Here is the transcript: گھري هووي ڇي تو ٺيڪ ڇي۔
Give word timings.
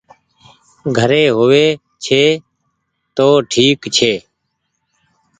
گھري 0.97 1.23
هووي 1.35 1.65
ڇي 2.03 2.23
تو 3.15 3.27
ٺيڪ 3.51 3.79
ڇي۔ 3.95 4.13